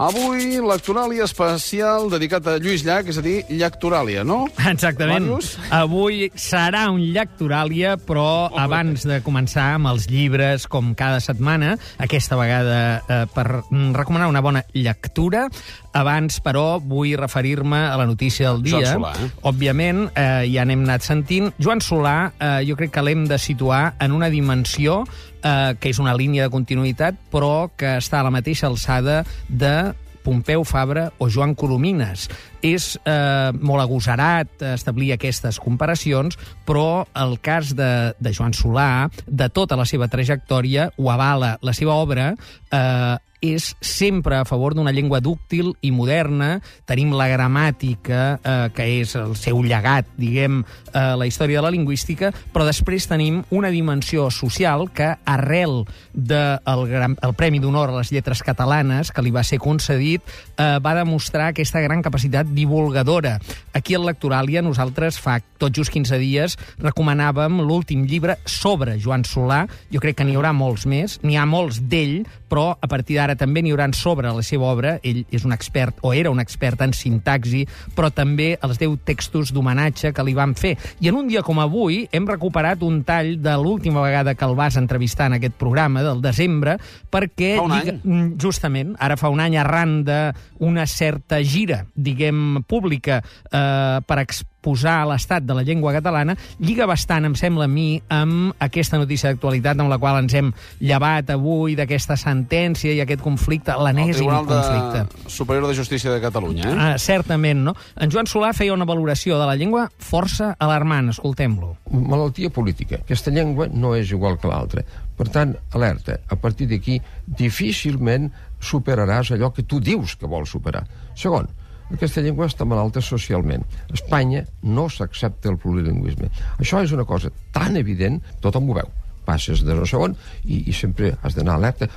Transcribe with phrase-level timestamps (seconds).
[0.00, 4.46] Avui, lectoràlia especial dedicat a Lluís Llach, és a dir, llactoràlia, no?
[4.70, 5.26] Exactament.
[5.26, 5.50] Màrius?
[5.76, 12.40] Avui serà un llactoràlia, però abans de començar amb els llibres, com cada setmana, aquesta
[12.40, 15.50] vegada eh, per mm, recomanar una bona lectura,
[15.92, 18.80] abans, però, vull referir-me a la notícia del dia.
[18.80, 19.30] Joan Solà, eh?
[19.52, 21.52] Òbviament, eh, ja n'hem anat sentint.
[21.60, 25.02] Joan Solà, eh, jo crec que l'hem de situar en una dimensió
[25.42, 29.89] eh, que és una línia de continuïtat, però que està a la mateixa alçada de
[30.24, 32.28] Pompeu Fabra o Joan Coromines.
[32.60, 36.36] És eh, molt agosarat establir aquestes comparacions,
[36.68, 41.56] però el cas de, de Joan Solà, de tota la seva trajectòria, ho avala.
[41.64, 46.60] La seva obra eh, és sempre a favor d'una llengua dúctil i moderna.
[46.84, 51.72] Tenim la gramàtica, eh, que és el seu llegat, diguem, eh, la història de la
[51.72, 57.98] lingüística, però després tenim una dimensió social que, arrel del de el Premi d'Honor a
[57.98, 60.22] les Lletres Catalanes, que li va ser concedit,
[60.56, 63.38] eh, va demostrar aquesta gran capacitat divulgadora.
[63.72, 69.66] Aquí al Lectoràlia nosaltres fa tot just 15 dies recomanàvem l'últim llibre sobre Joan Solà.
[69.92, 73.29] Jo crec que n'hi haurà molts més, n'hi ha molts d'ell, però a partir d'ara
[73.38, 74.96] també n'hi haurà sobre la seva obra.
[75.02, 77.64] Ell és un expert, o era un expert en sintaxi,
[77.96, 80.76] però també els 10 textos d'homenatge que li van fer.
[81.00, 84.56] I en un dia com avui hem recuperat un tall de l'última vegada que el
[84.58, 86.78] vas entrevistar en aquest programa, del desembre,
[87.10, 87.54] perquè...
[87.58, 87.92] Fa un any?
[88.02, 94.20] Mm, Justament, ara fa un any arran d'una certa gira, diguem, pública, eh, per
[94.60, 99.30] exposar l'estat de la llengua catalana, lliga bastant, em sembla a mi, amb aquesta notícia
[99.32, 104.46] d'actualitat amb la qual ens hem llevat avui d'aquesta sentència i aquest conflicte, l'enèsim Tribunal
[104.46, 105.24] conflicte.
[105.24, 105.30] de...
[105.32, 106.76] Superior de Justícia de Catalunya, eh?
[106.76, 107.74] Ah, certament, no?
[107.96, 111.76] En Joan Solà feia una valoració de la llengua força alarmant, escoltem-lo.
[111.90, 113.00] malaltia política.
[113.00, 114.84] Aquesta llengua no és igual que l'altra.
[115.16, 120.84] Per tant, alerta, a partir d'aquí difícilment superaràs allò que tu dius que vols superar.
[121.16, 121.48] Segon,
[121.90, 123.66] aquesta llengua està malalta socialment.
[123.90, 126.30] A Espanya no s'accepta el plurilingüisme.
[126.58, 128.96] Això és una cosa tan evident, tothom ho veu
[129.30, 131.88] passes de no segon i, i sempre has d'anar alerta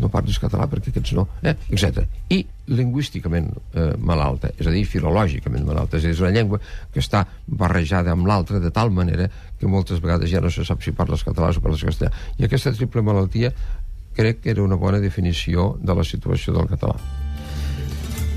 [0.00, 1.54] no parlis català perquè aquests no eh?
[1.70, 2.02] etc.
[2.32, 6.60] i lingüísticament eh, malalta, és a dir, filològicament malalta és dir, és una llengua
[6.92, 9.28] que està barrejada amb l'altra de tal manera
[9.60, 12.74] que moltes vegades ja no se sap si parles català o parles castellà i aquesta
[12.76, 13.52] triple malaltia
[14.16, 17.19] crec que era una bona definició de la situació del català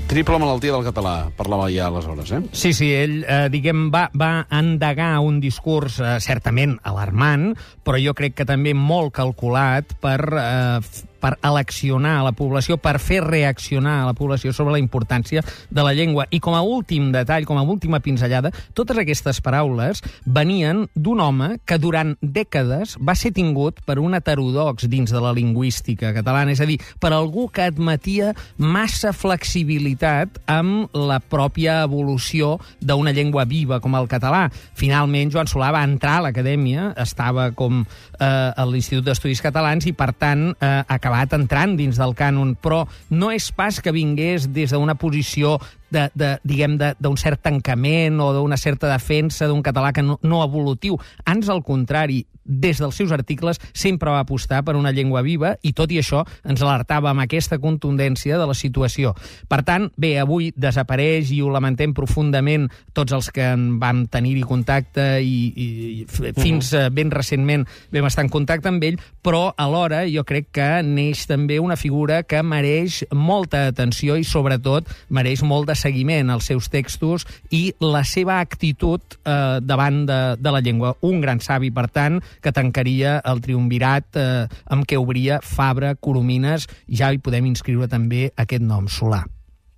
[0.04, 2.42] Triple malaltia del català, parlava ja aleshores, eh?
[2.52, 8.12] Sí, sí, ell, eh, diguem, va, va endegar un discurs eh, certament alarmant, però jo
[8.14, 14.02] crec que també molt calculat per, eh, per eleccionar a la població, per fer reaccionar
[14.02, 15.40] a la població sobre la importància
[15.70, 16.26] de la llengua.
[16.28, 21.48] I com a últim detall, com a última pinzellada, totes aquestes paraules venien d'un home
[21.64, 26.60] que durant dècades va ser tingut per un heterodox dins de la lingüística catalana, és
[26.60, 33.80] a dir, per algú que admetia massa flexibilitat amb la pròpia evolució d'una llengua viva
[33.80, 34.44] com el català.
[34.76, 39.96] Finalment, Joan Solà va entrar a l'acadèmia, estava com eh, a l'Institut d'Estudis Catalans i,
[39.96, 44.48] per tant, eh, ha acabat entrant dins del cànon, però no és pas que vingués
[44.52, 45.58] des d'una posició
[45.94, 50.42] de, de, diguem, d'un cert tancament o d'una certa defensa d'un català que no, no
[50.44, 50.98] evolutiu.
[51.24, 55.70] Ans al contrari, des dels seus articles sempre va apostar per una llengua viva i
[55.72, 59.14] tot i això ens alertava amb aquesta contundència de la situació.
[59.48, 64.44] Per tant, bé, avui desapareix i ho lamentem profundament tots els que en vam tenir-hi
[64.44, 69.00] contacte i, i, i f- fins eh, ben recentment vam estar en contacte amb ell,
[69.24, 74.92] però alhora jo crec que neix també una figura que mereix molta atenció i sobretot
[75.08, 80.54] mereix molt de seguiment als seus textos i la seva actitud eh, davant de, de
[80.54, 80.94] la llengua.
[81.06, 86.68] Un gran savi, per tant, que tancaria el triumvirat eh, amb què obria Fabra, Coromines,
[86.88, 89.24] ja hi podem inscriure també aquest nom, Solà.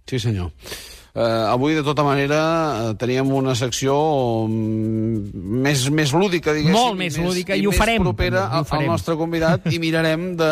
[0.07, 0.53] Sí, senyor.
[1.17, 2.39] Uh, avui, de tota manera,
[2.91, 3.95] uh, teníem una secció
[4.45, 5.31] mm,
[5.65, 6.77] més, més lúdica, diguéssim.
[6.77, 8.91] Molt més lúdica, i ho més farem, propera també, i ho al, al farem.
[8.93, 10.51] nostre convidat i mirarem de,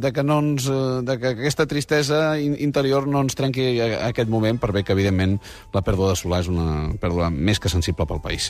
[0.00, 3.74] de, que no ens, eh, de que aquesta tristesa in- interior no ens trenqui
[4.08, 5.36] aquest moment, per bé que, evidentment,
[5.76, 8.48] la pèrdua de Solà és una pèrdua més que sensible pel país.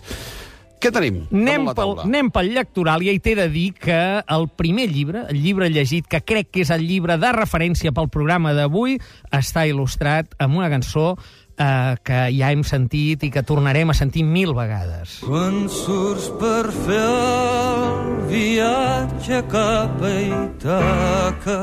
[0.80, 1.26] Què tenim?
[1.28, 5.68] Anem pel, anem pel lectoral i t'he de dir que el primer llibre, el llibre
[5.68, 8.96] llegit, que crec que és el llibre de referència pel programa d'avui,
[9.36, 11.12] està il·lustrat amb una cançó
[11.60, 15.18] eh, que ja hem sentit i que tornarem a sentir mil vegades.
[15.26, 21.60] Quan surts per fer el viatge cap a Ítaca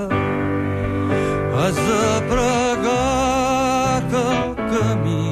[1.58, 5.27] has de pregar que el camí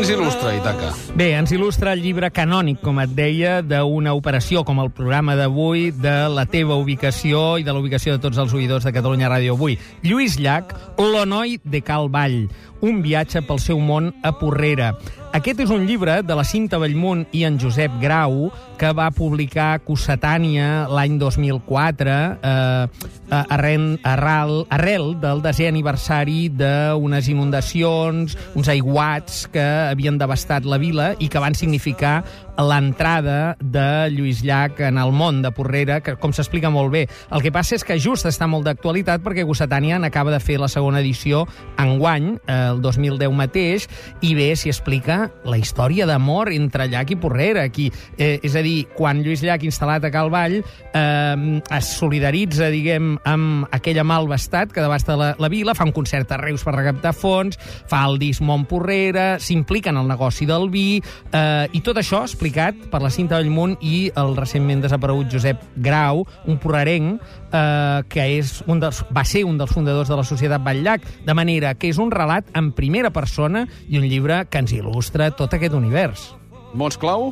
[0.00, 0.90] ens il·lustra, Itaca?
[1.12, 5.90] Bé, ens il·lustra el llibre canònic, com et deia, d'una operació com el programa d'avui,
[5.92, 9.58] de la teva ubicació i de la ubicació de tots els oïdors de Catalunya Ràdio
[9.58, 9.76] avui.
[10.06, 12.46] Lluís Llach, L'Onoi de Cal Vall,
[12.80, 14.94] un viatge pel seu món a Porrera.
[15.30, 18.48] Aquest és un llibre de la Cinta Bellmunt i en Josep Grau
[18.80, 28.34] que va publicar Cossetània l'any 2004 eh, arren, arrel, arrel del desè aniversari d'unes inundacions,
[28.58, 29.62] uns aiguats que
[29.92, 32.24] havien devastat la vila i que van significar
[32.62, 37.06] l'entrada de Lluís Llach en el món de Porrera, que com s'explica molt bé.
[37.30, 40.68] El que passa és que just està molt d'actualitat perquè Cossetània n'acaba de fer la
[40.68, 41.46] segona edició
[41.80, 43.88] enguany, eh, el 2010 mateix,
[44.22, 47.64] i bé, s'hi explica la història d'amor entre Llach i Porrera.
[47.66, 53.16] Aquí, eh, és a dir, quan Lluís Llach, instal·lat a Calvall, eh, es solidaritza, diguem,
[53.24, 57.14] amb aquella malvestat que devasta la, la vila, fa un concert a Reus per recaptar
[57.16, 57.58] fons,
[57.90, 61.00] fa el disc Mont Porrera, s'implica en el negoci del vi,
[61.32, 66.24] eh, i tot això explicat per la Cinta Bellmunt i el recentment desaparegut Josep Grau,
[66.50, 67.20] un porrerenc
[67.54, 71.34] eh, que és un dels, va ser un dels fundadors de la Societat Batllac, de
[71.34, 75.54] manera que és un relat en primera persona i un llibre que ens il·lustra tot
[75.54, 76.30] aquest univers.
[76.74, 77.30] Mots clau?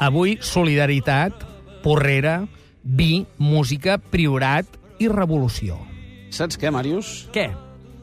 [0.00, 1.44] Avui, solidaritat,
[1.84, 2.46] porrera,
[2.82, 4.66] vi, música, priorat
[4.98, 5.76] i revolució.
[6.32, 7.28] Saps què, Màrius?
[7.34, 7.50] Què?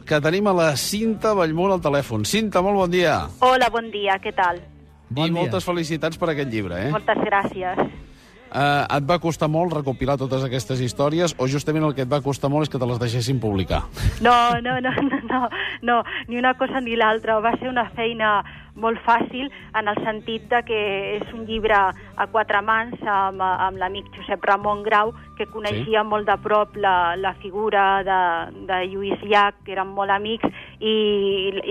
[0.05, 2.25] Que tenim a la Cinta Bellmunt al telèfon.
[2.25, 3.23] Cinta, molt bon dia.
[3.41, 4.61] Hola, bon dia, què tal?
[5.11, 5.41] Bon I dia.
[5.41, 6.91] moltes felicitats per aquest llibre, eh?
[6.93, 7.81] Moltes gràcies.
[8.51, 12.19] Uh, et va costar molt recopilar totes aquestes històries o justament el que et va
[12.23, 13.85] costar molt és que te les deixessin publicar?
[14.23, 15.41] No, no, no, no, no,
[15.87, 15.97] no
[16.27, 17.39] ni una cosa ni l'altra.
[17.43, 18.41] Va ser una feina
[18.75, 20.79] molt fàcil en el sentit de que
[21.17, 26.07] és un llibre a quatre mans amb, amb l'amic Josep Ramon Grau, que coneixia sí.
[26.07, 28.19] molt de prop la, la figura de,
[28.69, 30.47] de Lluís Llach, que eren molt amics,
[30.79, 30.95] i,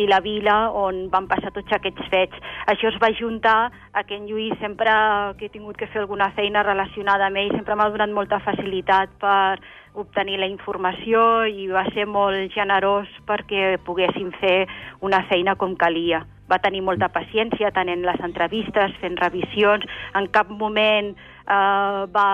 [0.02, 2.40] i la vila on van passar tots aquests fets.
[2.70, 3.58] Això es va juntar
[3.92, 4.92] a que en Lluís sempre
[5.38, 9.12] que he tingut que fer alguna feina relacionada amb ell, sempre m'ha donat molta facilitat
[9.20, 9.60] per
[9.94, 14.68] obtenir la informació i va ser molt generós perquè poguéssim fer
[15.06, 16.22] una feina com calia.
[16.50, 19.86] Va tenir molta paciència tant en les entrevistes, fent revisions,
[20.18, 22.26] en cap moment eh, va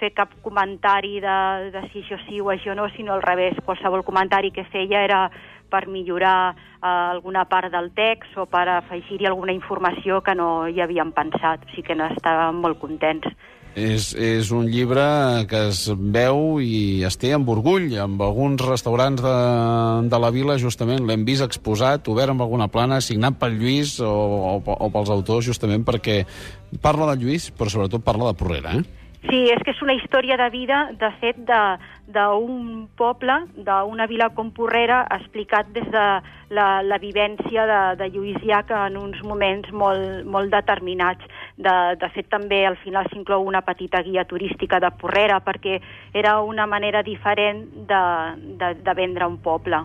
[0.00, 1.38] fer cap comentari de,
[1.74, 3.58] de si això sí o això no, sinó al revés.
[3.64, 5.22] Qualsevol comentari que feia era
[5.70, 10.82] per millorar eh, alguna part del text o per afegir-hi alguna informació que no hi
[10.82, 11.64] havíem pensat.
[11.64, 13.30] O sigui que n'estàvem molt contents.
[13.78, 15.04] És, és un llibre
[15.50, 17.86] que es veu i es té amb orgull.
[18.02, 19.34] Amb alguns restaurants de,
[20.10, 24.10] de la vila, justament, l'hem vist exposat, obert amb alguna plana, signat pel Lluís o,
[24.10, 26.24] o, o pels autors, justament perquè
[26.82, 29.00] parla de Lluís, però sobretot parla de Porrera, eh?
[29.20, 33.34] Sí, és que és una història de vida, de fet, d'un poble,
[33.66, 36.04] d'una vila com Porrera, explicat des de
[36.56, 41.28] la, la vivència de, de Lluís Llach en uns moments molt, molt determinats.
[41.60, 45.76] De, de fet, també al final s'inclou una petita guia turística de Porrera, perquè
[46.16, 48.04] era una manera diferent de,
[48.62, 49.84] de, de vendre un poble.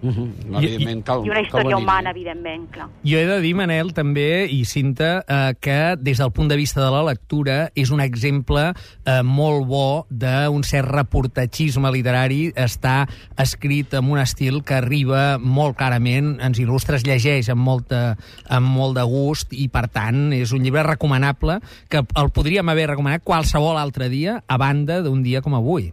[0.00, 0.58] Uh -huh.
[0.58, 1.82] Evidentment, cal, I una cal història venir-hi.
[1.82, 2.88] humana, evidentment, clar.
[3.04, 6.80] Jo he de dir, Manel, també, i Cinta, eh, que des del punt de vista
[6.84, 8.72] de la lectura és un exemple
[9.04, 12.52] eh, molt bo d'un cert reportatgisme literari.
[12.54, 18.16] Està escrit amb un estil que arriba molt clarament, ens il·lustra, es llegeix amb, molta,
[18.48, 22.88] amb molt de gust i, per tant, és un llibre recomanable que el podríem haver
[22.88, 25.92] recomanat qualsevol altre dia a banda d'un dia com avui.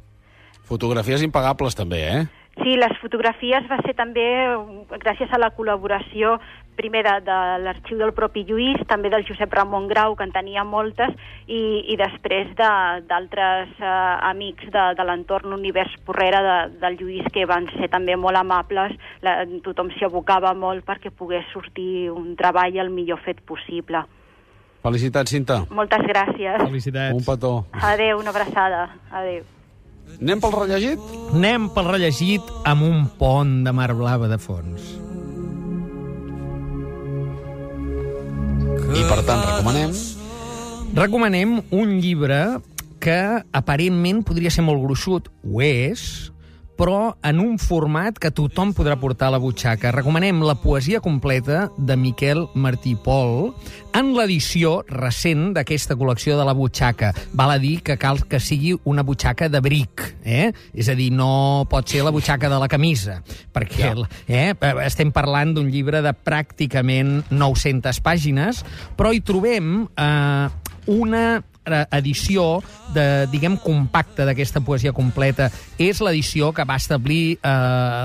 [0.66, 2.28] Fotografies impagables, també, eh?
[2.64, 6.38] Sí, les fotografies va ser també eh, gràcies a la col·laboració
[6.76, 10.64] primer de, de l'arxiu del propi Lluís, també del Josep Ramon Grau, que en tenia
[10.68, 11.12] moltes,
[11.48, 11.60] i,
[11.92, 13.92] i després de- d'altres eh,
[14.32, 18.92] amics de, de l'entorn univers Porrera de, del Lluís, que van ser també molt amables,
[19.24, 24.04] la, tothom s'hi abocava molt perquè pogués sortir un treball el millor fet possible.
[24.84, 25.62] Felicitats, Cinta.
[25.72, 26.60] Moltes gràcies.
[26.62, 27.16] Felicitats.
[27.16, 27.54] Un petó.
[27.82, 28.90] Adéu, una abraçada.
[29.12, 29.44] Adéu.
[30.16, 31.02] Anem pel rellegit?
[31.36, 34.94] Anem pel rellegit amb un pont de mar blava de fons.
[38.96, 39.96] I, per tant, recomanem...
[40.96, 42.40] Recomanem un llibre
[43.04, 43.18] que
[43.52, 46.32] aparentment podria ser molt gruixut, ho és,
[46.78, 49.94] però en un format que tothom podrà portar a la butxaca.
[49.96, 53.54] Recomanem la poesia completa de Miquel Martí Pol
[53.96, 57.14] en l'edició recent d'aquesta col·lecció de la butxaca.
[57.34, 60.52] Val a dir que cal que sigui una butxaca de bric, eh?
[60.74, 63.22] És a dir, no pot ser la butxaca de la camisa,
[63.56, 63.94] perquè
[64.28, 64.52] eh,
[64.84, 68.64] estem parlant d'un llibre de pràcticament 900 pàgines,
[69.00, 70.48] però hi trobem eh,
[70.92, 71.26] una
[71.66, 72.62] edició
[72.94, 75.50] de, diguem, compacta d'aquesta poesia completa
[75.82, 77.52] és l'edició que va establir eh,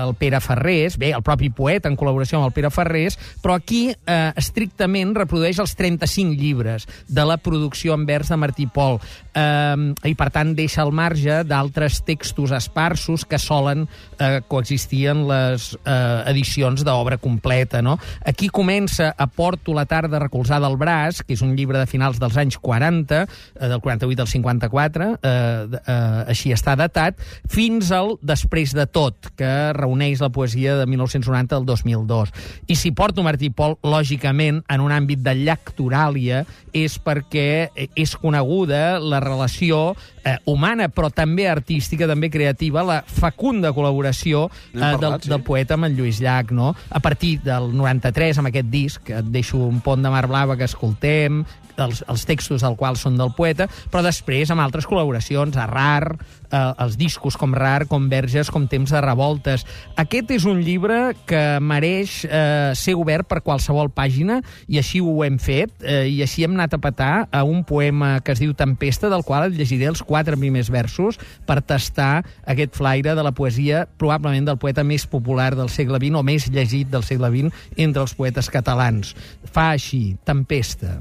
[0.05, 3.83] el Pere Ferrés, bé, el propi poeta en col·laboració amb el Pere Ferrés, però aquí
[3.91, 8.99] eh, estrictament reprodueix els 35 llibres de la producció en vers de Martí Pol
[9.35, 13.85] eh, i, per tant, deixa al marge d'altres textos esparsos que solen
[14.19, 17.81] eh, coexistir en les eh, edicions d'obra completa.
[17.85, 17.97] No?
[18.25, 22.19] Aquí comença a Porto la tarda recolzada al braç, que és un llibre de finals
[22.21, 25.95] dels anys 40, eh, del 48 al 54, eh, eh,
[26.31, 31.65] així està datat, fins al Després de tot, que reuneix la poesia de 1990 al
[31.65, 32.31] 2002.
[32.71, 36.43] I si porto Martí Pol, lògicament, en un àmbit de llacturàlia,
[36.73, 39.91] és perquè és coneguda la relació
[40.23, 45.33] eh, humana, però també artística, també creativa, la fecunda col·laboració eh, parlat, del, sí.
[45.33, 46.71] del poeta amb en Lluís Llach, no?
[46.89, 50.69] A partir del 93, amb aquest disc, et deixo un pont de mar blava que
[50.69, 51.43] escoltem,
[51.81, 56.15] els, els textos del qual són del poeta, però després amb altres col·laboracions, a RAR,
[56.51, 59.65] eh, els discos com RAR, com Verges, com Temps de Revoltes.
[59.99, 65.21] Aquest és un llibre que mereix eh, ser obert per qualsevol pàgina, i així ho
[65.25, 68.53] hem fet, eh, i així hem anat a petar a un poema que es diu
[68.57, 73.33] Tempesta, del qual et llegiré els quatre primers versos per tastar aquest flaire de la
[73.35, 77.81] poesia, probablement del poeta més popular del segle XX, o més llegit del segle XX
[77.81, 79.15] entre els poetes catalans.
[79.51, 80.99] Fa així, Tempesta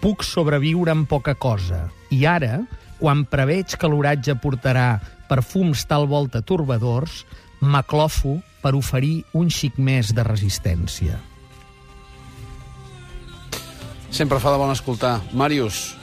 [0.00, 1.86] puc sobreviure amb poca cosa.
[2.10, 2.60] I ara,
[3.00, 4.98] quan preveig que l'oratge portarà
[5.30, 7.24] perfums tal volta torbadors,
[7.60, 11.20] m'aclofo per oferir un xic més de resistència.
[14.10, 15.20] Sempre fa de bon escoltar.
[15.32, 15.94] Màrius,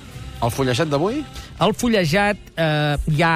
[0.43, 1.21] el fullejat d'avui?
[1.65, 3.31] El fullejat eh, ja,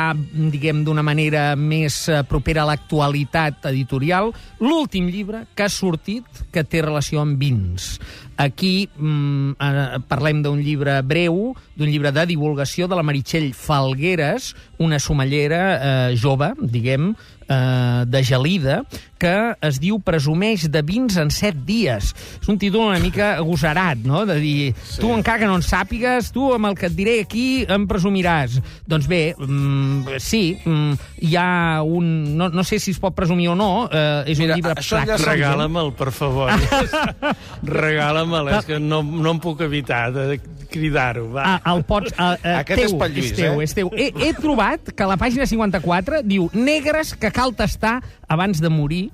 [0.53, 4.29] diguem, d'una manera més eh, propera a l'actualitat editorial,
[4.61, 7.95] l'últim llibre que ha sortit que té relació amb vins.
[8.41, 14.53] Aquí mm, eh, parlem d'un llibre breu, d'un llibre de divulgació de la Meritxell Falgueres,
[14.81, 17.11] una somellera eh, jove, diguem,
[17.51, 18.81] eh, de Gelida,
[19.21, 22.11] que es diu Presumeix de vins en set dies.
[22.39, 24.97] És un títol una mica agosarat, no?, de dir, sí.
[25.03, 28.57] tu encara que no en sàpigues, tu amb el que et diré aquí em presumiràs.
[28.89, 32.09] Doncs bé, mm, sí, mm, hi ha un...
[32.37, 35.03] No, no sé si es pot presumir o no, eh, és Mira, un llibre això
[35.05, 35.19] ja.
[35.21, 36.49] Regalam'l, per favor.
[37.83, 40.39] Regalam'l, és que no, no em puc evitar de
[40.71, 41.43] cridar-ho, va.
[41.45, 42.13] Ah, el pots...
[42.15, 43.67] Uh, uh, Aquest teu, és pel Lluís, és teu, eh?
[43.67, 43.91] és teu.
[43.93, 49.09] He, he trobat que la pàgina 54 diu negres que cal tastar abans de morir,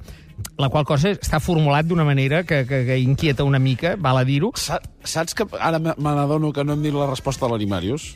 [0.57, 4.25] la qual cosa està formulat d'una manera que, que, que inquieta una mica, val a
[4.27, 4.51] dir-ho.
[4.59, 8.11] Sa saps que ara me n'adono que no hem dit la resposta a l'Animarius?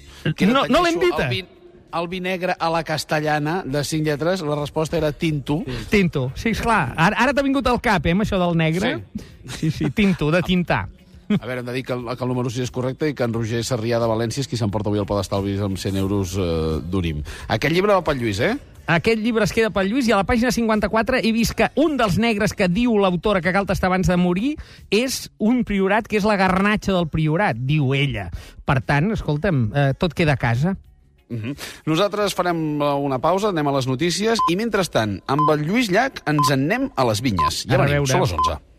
[0.45, 1.25] No- no l'hem dita.
[1.25, 1.41] El vi,
[1.97, 5.63] el vi negre a la castellana, de cinc lletres, la resposta era tinto.
[5.89, 6.31] Tinto.
[6.35, 6.93] Sí, esclar.
[6.95, 8.97] Ara, ara t'ha vingut al cap, eh, amb això del negre.
[9.47, 10.87] Sí, sí, tinto, de tintar.
[11.31, 13.23] A veure, hem de dir que el, que el número 6 és correcte i que
[13.23, 16.81] en Roger Sarrià de València és qui s'emporta avui el d'estalvis amb 100 euros eh,
[16.91, 17.21] d'Urim.
[17.47, 18.57] Aquest llibre va pel Lluís, eh?
[18.91, 21.95] Aquest llibre es queda pel Lluís i a la pàgina 54 he vist que un
[21.99, 24.55] dels negres que diu l'autora que cal tastar abans de morir
[24.91, 28.27] és un priorat que és la garnatxa del priorat, diu ella.
[28.67, 30.75] Per tant, escolta'm, eh, tot queda a casa.
[31.31, 31.55] Uh -huh.
[31.85, 36.21] Nosaltres farem eh, una pausa, anem a les notícies, i mentrestant, amb el Lluís Llach
[36.25, 37.65] ens en anem a les vinyes.
[37.69, 38.70] Ja venim, són les 11.